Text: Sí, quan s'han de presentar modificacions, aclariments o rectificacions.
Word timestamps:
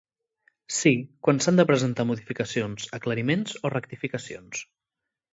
Sí, 0.75 0.91
quan 1.25 1.41
s'han 1.45 1.59
de 1.59 1.65
presentar 1.71 2.05
modificacions, 2.11 2.87
aclariments 2.99 3.53
o 3.69 3.73
rectificacions. 3.75 4.63